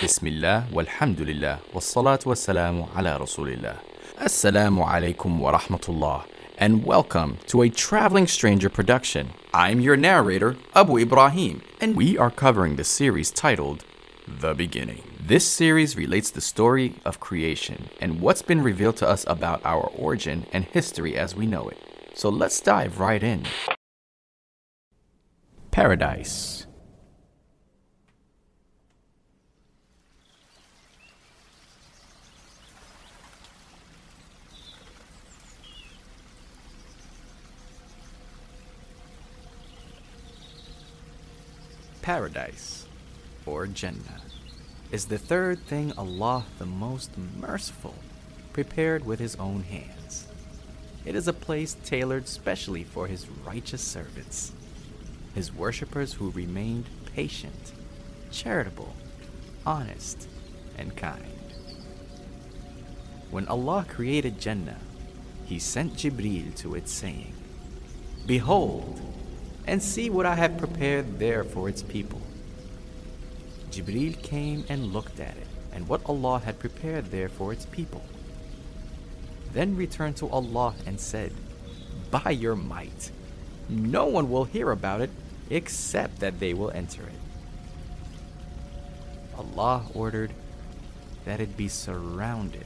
Bismillah, 0.00 0.68
walhamdulillah, 0.70 1.58
wassalatu 1.74 2.26
wassalamu 2.26 2.88
ala 2.96 3.18
rasulillah. 3.18 3.78
Assalamu 4.16 4.86
alaikum 4.86 5.40
wa 5.40 5.58
rahmatullah, 5.58 6.24
and 6.56 6.84
welcome 6.84 7.36
to 7.48 7.62
a 7.62 7.68
Traveling 7.68 8.28
Stranger 8.28 8.68
production. 8.68 9.30
I'm 9.52 9.80
your 9.80 9.96
narrator, 9.96 10.54
Abu 10.72 10.98
Ibrahim, 10.98 11.62
and 11.80 11.96
we 11.96 12.16
are 12.16 12.30
covering 12.30 12.76
the 12.76 12.84
series 12.84 13.32
titled 13.32 13.84
The 14.28 14.54
Beginning. 14.54 15.02
This 15.18 15.44
series 15.44 15.96
relates 15.96 16.30
the 16.30 16.40
story 16.40 16.94
of 17.04 17.18
creation 17.18 17.88
and 18.00 18.20
what's 18.20 18.42
been 18.42 18.62
revealed 18.62 18.98
to 18.98 19.08
us 19.08 19.24
about 19.26 19.60
our 19.64 19.90
origin 19.96 20.46
and 20.52 20.64
history 20.64 21.16
as 21.16 21.34
we 21.34 21.44
know 21.44 21.68
it. 21.68 21.78
So 22.14 22.28
let's 22.28 22.60
dive 22.60 23.00
right 23.00 23.20
in. 23.20 23.46
Paradise. 25.72 26.67
Paradise, 42.08 42.86
or 43.44 43.66
Jannah, 43.66 44.22
is 44.90 45.04
the 45.04 45.18
third 45.18 45.58
thing 45.66 45.92
Allah, 45.98 46.46
the 46.56 46.64
Most 46.64 47.10
Merciful, 47.38 47.96
prepared 48.54 49.04
with 49.04 49.20
His 49.20 49.36
own 49.36 49.62
hands. 49.64 50.26
It 51.04 51.14
is 51.14 51.28
a 51.28 51.34
place 51.34 51.76
tailored 51.84 52.26
specially 52.26 52.82
for 52.82 53.08
His 53.08 53.28
righteous 53.44 53.82
servants, 53.82 54.52
His 55.34 55.52
worshippers 55.52 56.14
who 56.14 56.30
remained 56.30 56.86
patient, 57.14 57.74
charitable, 58.30 58.94
honest, 59.66 60.28
and 60.78 60.96
kind. 60.96 61.52
When 63.30 63.46
Allah 63.48 63.84
created 63.86 64.40
Jannah, 64.40 64.80
He 65.44 65.58
sent 65.58 65.96
Jibril 65.96 66.56
to 66.56 66.74
it, 66.74 66.88
saying, 66.88 67.34
Behold, 68.24 68.98
and 69.68 69.82
see 69.82 70.08
what 70.08 70.24
I 70.24 70.34
have 70.34 70.56
prepared 70.56 71.18
there 71.18 71.44
for 71.44 71.68
its 71.68 71.82
people. 71.82 72.22
Jibreel 73.70 74.20
came 74.22 74.64
and 74.70 74.94
looked 74.94 75.20
at 75.20 75.36
it, 75.36 75.46
and 75.74 75.86
what 75.86 76.00
Allah 76.06 76.38
had 76.38 76.58
prepared 76.58 77.10
there 77.10 77.28
for 77.28 77.52
its 77.52 77.66
people. 77.66 78.02
Then 79.52 79.76
returned 79.76 80.16
to 80.16 80.28
Allah 80.30 80.74
and 80.86 80.98
said, 80.98 81.32
By 82.10 82.30
your 82.30 82.56
might, 82.56 83.10
no 83.68 84.06
one 84.06 84.30
will 84.30 84.44
hear 84.44 84.70
about 84.70 85.02
it 85.02 85.10
except 85.50 86.20
that 86.20 86.40
they 86.40 86.54
will 86.54 86.70
enter 86.70 87.02
it. 87.02 87.20
Allah 89.36 89.84
ordered 89.92 90.32
that 91.26 91.40
it 91.40 91.58
be 91.58 91.68
surrounded 91.68 92.64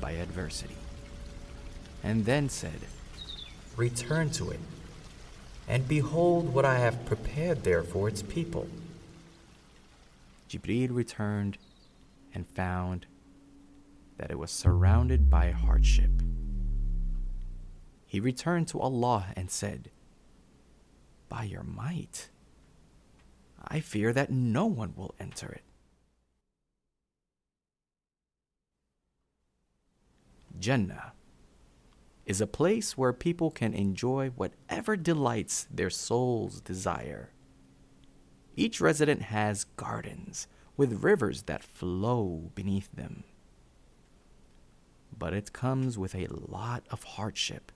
by 0.00 0.12
adversity, 0.12 0.76
and 2.02 2.24
then 2.24 2.48
said, 2.48 2.80
Return 3.76 4.30
to 4.30 4.50
it 4.50 4.60
and 5.68 5.86
behold 5.86 6.54
what 6.54 6.64
I 6.64 6.78
have 6.78 7.04
prepared 7.04 7.62
there 7.62 7.82
for 7.82 8.08
its 8.08 8.22
people. 8.22 8.66
Jibreel 10.48 10.94
returned 10.94 11.58
and 12.34 12.46
found 12.46 13.06
that 14.16 14.30
it 14.30 14.38
was 14.38 14.50
surrounded 14.50 15.30
by 15.30 15.50
hardship. 15.50 16.10
He 18.06 18.18
returned 18.18 18.68
to 18.68 18.80
Allah 18.80 19.26
and 19.36 19.50
said, 19.50 19.90
By 21.28 21.44
your 21.44 21.62
might, 21.62 22.30
I 23.62 23.80
fear 23.80 24.14
that 24.14 24.30
no 24.30 24.64
one 24.64 24.94
will 24.96 25.14
enter 25.20 25.50
it. 25.50 25.62
Jannah 30.58 31.12
is 32.28 32.42
a 32.42 32.46
place 32.46 32.96
where 32.96 33.14
people 33.14 33.50
can 33.50 33.72
enjoy 33.72 34.28
whatever 34.36 34.96
delights 34.96 35.66
their 35.70 35.88
souls 35.88 36.60
desire. 36.60 37.30
Each 38.54 38.82
resident 38.82 39.22
has 39.22 39.64
gardens 39.64 40.46
with 40.76 41.02
rivers 41.02 41.44
that 41.44 41.64
flow 41.64 42.50
beneath 42.54 42.92
them. 42.92 43.24
But 45.18 45.32
it 45.32 45.54
comes 45.54 45.96
with 45.96 46.14
a 46.14 46.28
lot 46.28 46.84
of 46.90 47.02
hardship 47.02 47.72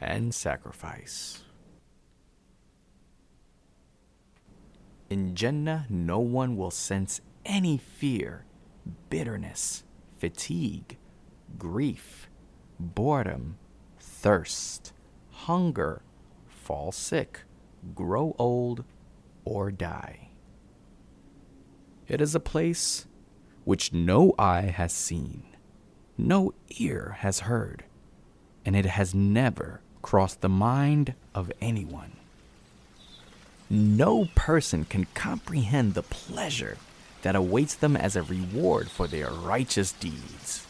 and 0.00 0.34
sacrifice. 0.34 1.42
In 5.10 5.34
Jannah, 5.34 5.86
no 5.90 6.18
one 6.18 6.56
will 6.56 6.70
sense 6.70 7.20
any 7.44 7.76
fear, 7.76 8.46
bitterness, 9.10 9.84
fatigue, 10.16 10.96
grief, 11.58 12.30
boredom, 12.80 13.58
thirst, 14.06 14.92
hunger, 15.30 16.02
fall 16.48 16.92
sick, 16.92 17.42
grow 17.94 18.34
old, 18.38 18.84
or 19.44 19.70
die. 19.70 20.28
It 22.08 22.20
is 22.20 22.34
a 22.34 22.40
place 22.40 23.06
which 23.64 23.92
no 23.92 24.34
eye 24.38 24.72
has 24.74 24.92
seen, 24.92 25.42
no 26.16 26.54
ear 26.78 27.16
has 27.20 27.40
heard, 27.40 27.84
and 28.64 28.76
it 28.76 28.86
has 28.86 29.14
never 29.14 29.80
crossed 30.02 30.40
the 30.40 30.48
mind 30.48 31.14
of 31.34 31.52
anyone. 31.60 32.12
No 33.68 34.28
person 34.34 34.84
can 34.84 35.06
comprehend 35.14 35.94
the 35.94 36.02
pleasure 36.02 36.78
that 37.22 37.36
awaits 37.36 37.74
them 37.74 37.96
as 37.96 38.14
a 38.14 38.22
reward 38.22 38.88
for 38.88 39.08
their 39.08 39.30
righteous 39.30 39.92
deeds. 39.92 40.65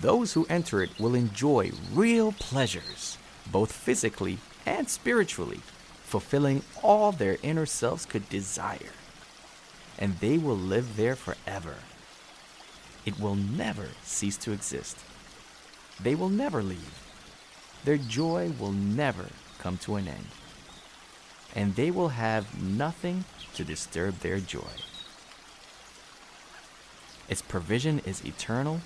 Those 0.00 0.32
who 0.32 0.46
enter 0.48 0.82
it 0.82 0.98
will 0.98 1.14
enjoy 1.14 1.72
real 1.92 2.32
pleasures, 2.32 3.18
both 3.50 3.72
physically 3.72 4.38
and 4.64 4.88
spiritually, 4.88 5.60
fulfilling 6.04 6.62
all 6.82 7.12
their 7.12 7.38
inner 7.42 7.66
selves 7.66 8.06
could 8.06 8.28
desire. 8.28 8.92
And 9.98 10.18
they 10.18 10.38
will 10.38 10.56
live 10.56 10.96
there 10.96 11.16
forever. 11.16 11.76
It 13.04 13.18
will 13.18 13.34
never 13.34 13.88
cease 14.02 14.36
to 14.38 14.52
exist. 14.52 14.96
They 16.02 16.14
will 16.14 16.28
never 16.28 16.62
leave. 16.62 17.02
Their 17.84 17.98
joy 17.98 18.52
will 18.58 18.72
never 18.72 19.26
come 19.58 19.78
to 19.78 19.96
an 19.96 20.08
end. 20.08 20.26
And 21.54 21.74
they 21.74 21.90
will 21.90 22.10
have 22.10 22.62
nothing 22.62 23.24
to 23.54 23.64
disturb 23.64 24.20
their 24.20 24.38
joy. 24.38 24.72
Its 27.28 27.42
provision 27.42 28.00
is 28.00 28.24
eternal 28.24 28.80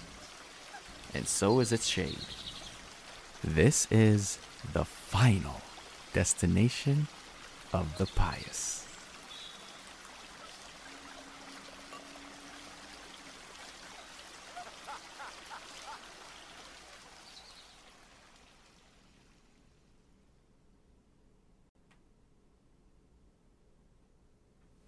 and 1.14 1.28
so 1.28 1.60
is 1.60 1.72
its 1.72 1.86
shade. 1.86 2.19
This 3.42 3.86
is 3.91 4.38
the 4.72 4.84
final 4.84 5.60
destination 6.12 7.06
of 7.72 7.98
the 7.98 8.06
pious. 8.06 8.86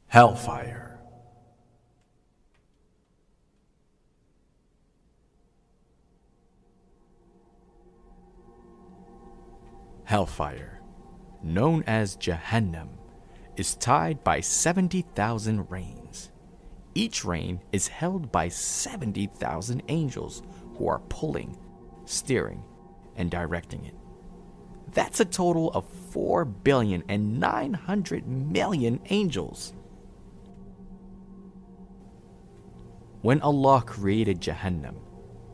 Hellfire. 0.09 0.86
Hellfire, 10.07 10.81
known 11.43 11.83
as 11.85 12.17
Jahannam, 12.17 12.91
is 13.57 13.75
tied 13.75 14.23
by 14.23 14.41
70,000 14.41 15.69
reins. 15.69 16.31
Each 16.95 17.25
rein 17.25 17.61
is 17.73 17.89
held 17.89 18.31
by 18.31 18.49
70,000 18.49 19.83
angels 19.89 20.45
who 20.77 20.87
are 20.87 21.01
pulling, 21.09 21.59
steering, 22.05 22.63
and 23.17 23.33
directing 23.33 23.85
it. 23.85 23.95
That's 24.93 25.19
a 25.19 25.25
total 25.25 25.73
of 25.73 25.85
4 26.13 26.45
billion 26.45 27.03
and 27.09 27.41
900 27.41 28.29
million 28.29 29.01
angels. 29.11 29.75
When 33.23 33.41
Allah 33.41 33.83
created 33.85 34.41
Jahannam, 34.41 34.95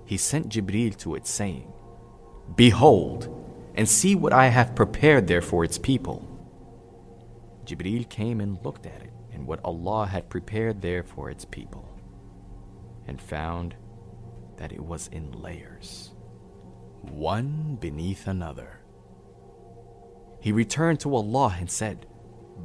He 0.04 0.18
sent 0.18 0.50
Jibril 0.50 0.94
to 0.98 1.14
it, 1.14 1.26
saying, 1.26 1.72
Behold, 2.54 3.41
and 3.74 3.88
see 3.88 4.14
what 4.14 4.32
I 4.32 4.48
have 4.48 4.74
prepared 4.74 5.26
there 5.26 5.42
for 5.42 5.64
its 5.64 5.78
people. 5.78 6.28
Jibreel 7.64 8.08
came 8.08 8.40
and 8.40 8.62
looked 8.64 8.86
at 8.86 9.02
it 9.02 9.12
and 9.32 9.46
what 9.46 9.60
Allah 9.64 10.06
had 10.06 10.28
prepared 10.28 10.82
there 10.82 11.02
for 11.02 11.30
its 11.30 11.44
people, 11.44 11.88
and 13.06 13.20
found 13.20 13.74
that 14.58 14.72
it 14.72 14.84
was 14.84 15.08
in 15.08 15.32
layers, 15.32 16.12
one 17.00 17.76
beneath 17.80 18.26
another. 18.26 18.80
He 20.40 20.52
returned 20.52 21.00
to 21.00 21.14
Allah 21.14 21.56
and 21.58 21.70
said, 21.70 22.06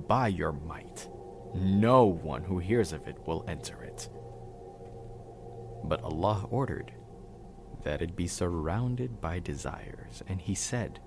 By 0.07 0.27
your 0.27 0.51
might, 0.51 1.07
no 1.55 2.05
one 2.05 2.43
who 2.43 2.59
hears 2.59 2.91
of 2.93 3.07
it 3.07 3.17
will 3.25 3.45
enter 3.47 3.81
it, 3.83 4.09
But 5.83 6.03
Allah 6.03 6.47
ordered 6.51 6.91
that 7.83 8.01
it 8.01 8.15
be 8.15 8.27
surrounded 8.27 9.21
by 9.21 9.39
desires, 9.39 10.23
and 10.27 10.41
He 10.41 10.55
said, 10.55 10.99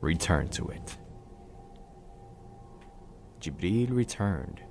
Return 0.00 0.48
to 0.48 0.68
it. 0.68 0.98
Jibreel 3.40 3.90
returned 3.90 4.62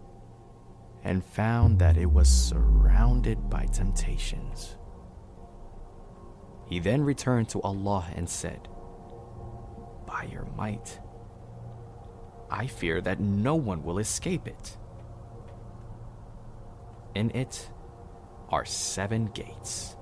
and 1.04 1.24
found 1.24 1.80
that 1.80 1.98
it 1.98 2.12
was 2.12 2.28
surrounded 2.28 3.50
by 3.50 3.66
temptations. 3.66 4.78
He 6.66 6.80
then 6.80 7.04
returned 7.04 7.50
to 7.50 7.62
Allah 7.62 8.08
and 8.16 8.28
said, 8.28 8.68
By 10.08 10.28
your 10.32 10.46
might, 10.56 11.00
I 12.50 12.68
fear 12.68 13.02
that 13.02 13.20
no 13.20 13.56
one 13.56 13.84
will 13.84 14.00
escape 14.00 14.48
it. 14.48 14.78
In 17.16 17.32
it 17.32 17.70
are 18.50 18.66
seven 18.66 19.26
gates. 19.28 19.96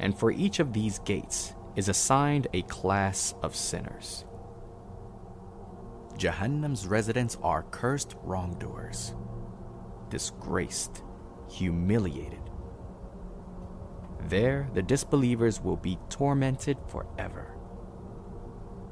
And 0.00 0.18
for 0.18 0.32
each 0.32 0.58
of 0.58 0.72
these 0.72 0.98
gates 1.00 1.54
is 1.76 1.88
assigned 1.88 2.48
a 2.52 2.62
class 2.62 3.34
of 3.42 3.54
sinners. 3.54 4.24
Jahannam's 6.16 6.86
residents 6.86 7.36
are 7.42 7.64
cursed 7.70 8.16
wrongdoers, 8.22 9.14
disgraced, 10.08 11.02
humiliated. 11.48 12.40
There, 14.28 14.68
the 14.74 14.82
disbelievers 14.82 15.60
will 15.60 15.76
be 15.76 15.98
tormented 16.08 16.78
forever. 16.88 17.54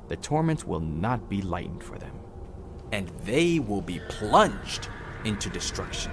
The 0.09 0.17
torment 0.17 0.67
will 0.67 0.81
not 0.81 1.29
be 1.29 1.43
lightened 1.43 1.83
for 1.83 1.99
them, 1.99 2.19
and 2.93 3.09
they 3.25 3.59
will 3.61 3.83
be 3.83 4.01
plunged 4.09 4.89
into 5.25 5.51
destruction 5.51 6.13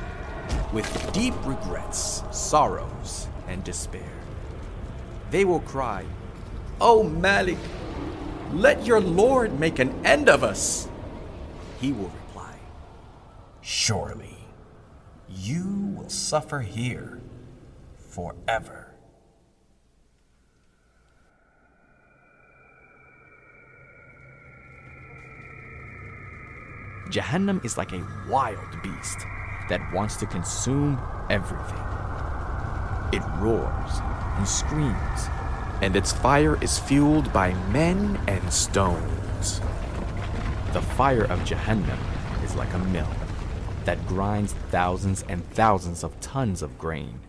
with 0.74 1.14
deep 1.14 1.34
regrets, 1.46 2.24
sorrows, 2.32 3.28
and 3.48 3.64
despair. 3.64 4.25
They 5.32 5.46
will 5.46 5.62
cry, 5.62 6.06
O 6.80 7.04
Malik, 7.04 7.58
let 8.54 8.86
your 8.86 9.02
Lord 9.02 9.60
make 9.60 9.80
an 9.80 9.94
end 10.06 10.30
of 10.30 10.44
us. 10.44 10.88
He 11.82 11.92
will 11.92 12.10
reply, 12.10 12.56
Surely 13.62 14.38
you 15.28 15.94
will 15.96 16.10
suffer 16.10 16.60
here 16.60 17.20
forever. 17.96 18.94
Jahannam 27.10 27.64
is 27.64 27.78
like 27.78 27.94
a 27.94 28.06
wild 28.30 28.82
beast 28.82 29.20
that 29.70 29.82
wants 29.94 30.16
to 30.18 30.26
consume 30.26 31.00
everything. 31.30 31.80
It 33.14 33.24
roars 33.40 34.02
and 34.38 34.48
screams, 34.48 35.30
and 35.82 35.96
its 35.96 36.12
fire 36.12 36.62
is 36.62 36.80
fueled 36.80 37.32
by 37.34 37.54
men 37.70 38.20
and 38.28 38.52
stones. 38.52 39.62
The 40.74 40.82
fire 40.82 41.24
of 41.24 41.40
Jahannam 41.42 42.00
is 42.44 42.56
like 42.56 42.74
a 42.74 42.80
mill 42.80 43.10
that 43.86 44.06
grinds 44.08 44.54
thousands 44.70 45.24
and 45.30 45.46
thousands 45.52 46.04
of 46.04 46.20
tons 46.20 46.62
of 46.62 46.78
grain, 46.78 47.20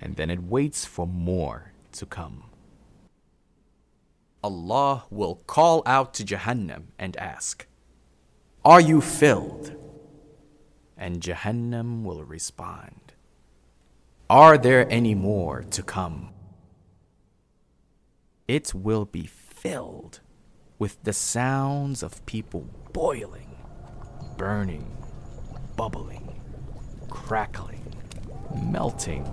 and 0.00 0.16
then 0.16 0.30
it 0.30 0.42
waits 0.42 0.84
for 0.84 1.06
more 1.06 1.72
to 1.92 2.06
come. 2.06 2.42
Allah 4.42 5.04
will 5.10 5.36
call 5.46 5.82
out 5.86 6.14
to 6.14 6.24
Jahannam 6.24 6.84
and 6.98 7.16
ask, 7.16 7.66
Are 8.64 8.80
you 8.80 9.00
filled? 9.00 9.74
And 10.96 11.20
Jahannam 11.20 12.04
will 12.04 12.24
respond, 12.24 13.12
Are 14.28 14.58
there 14.58 14.90
any 14.90 15.14
more 15.14 15.62
to 15.70 15.84
come? 15.84 16.30
It 18.48 18.74
will 18.74 19.04
be 19.04 19.24
filled 19.24 20.18
with 20.80 21.00
the 21.04 21.12
sounds 21.12 22.02
of 22.02 22.26
people 22.26 22.66
boiling, 22.92 23.56
burning, 24.36 24.84
bubbling, 25.76 26.40
crackling, 27.08 27.86
melting, 28.64 29.24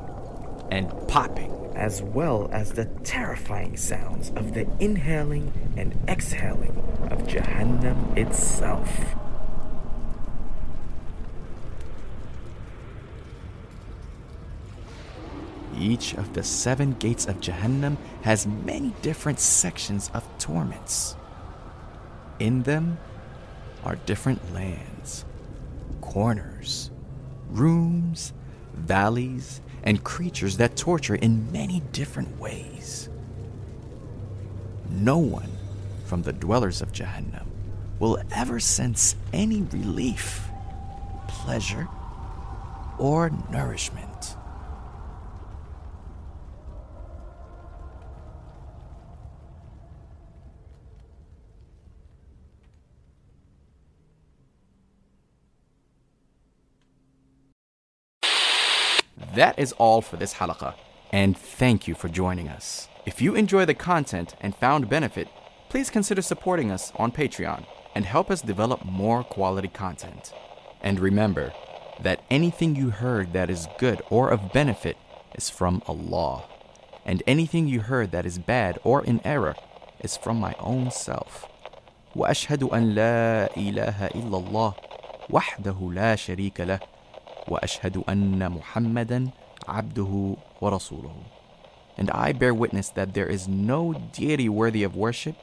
and 0.70 0.92
popping, 1.08 1.52
as 1.76 2.04
well 2.04 2.48
as 2.52 2.74
the 2.74 2.86
terrifying 3.04 3.76
sounds 3.76 4.30
of 4.36 4.54
the 4.54 4.68
inhaling 4.80 5.52
and 5.76 5.98
exhaling 6.08 6.78
of 7.10 7.28
Jahannam 7.28 8.16
itself. 8.16 9.16
Each 15.84 16.14
of 16.14 16.32
the 16.34 16.44
seven 16.44 16.94
gates 16.94 17.26
of 17.26 17.42
Jahannam 17.42 17.98
has 18.22 18.48
many 18.48 18.94
different 19.02 19.38
sections 19.38 20.10
of 20.14 20.26
torments. 20.40 21.18
In 22.40 22.64
them 22.64 22.98
are 23.84 23.98
different 23.98 24.54
lands, 24.54 25.26
corners, 26.00 26.90
rooms, 27.50 28.32
valleys, 28.74 29.60
and 29.84 30.02
creatures 30.06 30.56
that 30.56 30.78
torture 30.78 31.16
in 31.16 31.52
many 31.52 31.82
different 31.92 32.40
ways. 32.40 33.10
No 34.90 35.18
one 35.18 35.52
from 36.06 36.22
the 36.22 36.32
dwellers 36.32 36.82
of 36.82 36.94
Jahannam 36.94 37.48
will 38.00 38.20
ever 38.32 38.62
sense 38.62 39.18
any 39.34 39.64
relief, 39.64 40.48
pleasure, 41.28 41.90
or 42.98 43.32
nourishment. 43.52 44.33
That 59.36 59.58
is 59.58 59.72
all 59.74 60.02
for 60.02 60.16
this 60.16 60.36
halaqa, 60.36 60.76
and 61.12 61.36
thank 61.36 61.88
you 61.88 61.96
for 61.96 62.08
joining 62.08 62.50
us. 62.50 62.88
If 63.04 63.20
you 63.20 63.34
enjoy 63.34 63.66
the 63.66 63.74
content 63.74 64.36
and 64.40 64.56
found 64.56 64.90
benefit, 64.90 65.28
please 65.70 65.90
consider 65.90 66.22
supporting 66.22 66.70
us 66.70 66.92
on 66.98 67.12
Patreon 67.12 67.66
and 67.96 68.06
help 68.06 68.30
us 68.30 68.44
develop 68.44 68.86
more 68.86 69.24
quality 69.24 69.70
content. 69.70 70.34
And 70.82 71.00
remember 71.00 71.52
that 72.00 72.24
anything 72.30 72.76
you 72.76 72.92
heard 72.92 73.34
that 73.34 73.50
is 73.50 73.68
good 73.80 74.04
or 74.12 74.30
of 74.30 74.54
benefit 74.54 74.98
is 75.34 75.50
from 75.50 75.82
Allah, 75.88 76.44
and 77.04 77.24
anything 77.26 77.68
you 77.68 77.80
heard 77.80 78.12
that 78.12 78.28
is 78.28 78.38
bad 78.38 78.78
or 78.84 79.04
in 79.04 79.20
error 79.26 79.56
is 80.00 80.16
from 80.16 80.40
my 80.40 80.54
own 80.60 80.92
self. 80.92 81.48
واشهد 82.16 82.64
ان 82.64 82.94
لا 82.94 83.50
اله 83.58 84.08
الا 84.08 84.38
الله 84.38 84.74
وحده 85.30 85.92
لا 85.94 86.16
شريك 86.16 86.62
له 86.62 86.80
وأشهد 87.48 88.04
أن 88.10 88.52
محمدا 88.52 89.30
عبده 89.68 90.36
ورسوله. 90.62 91.16
And 91.98 92.10
I 92.12 92.32
bear 92.32 92.54
witness 92.54 92.90
that 92.90 93.14
there 93.14 93.28
is 93.28 93.48
no 93.48 93.94
deity 94.12 94.50
worthy 94.50 94.84
of 94.84 94.96
worship 94.96 95.36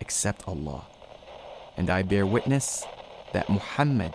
except 0.00 0.46
Allah. 0.46 0.82
And 1.76 1.90
I 1.90 2.02
bear 2.02 2.26
witness 2.26 2.84
that 3.32 3.48
Muhammad 3.48 4.14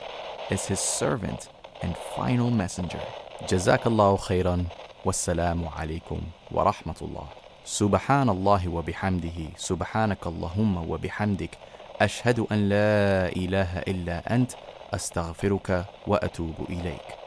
is 0.49 0.65
his 0.65 0.79
servant 0.79 1.49
and 1.81 1.95
final 2.15 2.49
messenger. 2.51 3.01
جزاك 3.49 3.87
الله 3.87 4.17
خيرا 4.17 4.65
والسلام 5.05 5.67
عليكم 5.67 6.21
ورحمة 6.51 6.95
الله 7.01 7.27
سبحان 7.65 8.29
الله 8.29 8.67
وبحمده 8.67 9.39
سبحانك 9.57 10.27
اللهم 10.27 10.89
وبحمدك 10.89 11.57
أشهد 12.01 12.39
أن 12.51 12.69
لا 12.69 13.27
إله 13.35 13.79
إلا 13.79 14.35
أنت 14.35 14.51
أستغفرك 14.93 15.85
وأتوب 16.07 16.55
إليك 16.69 17.22